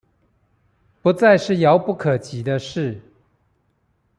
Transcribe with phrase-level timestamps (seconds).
[1.03, 2.99] 不再是遙不可及的事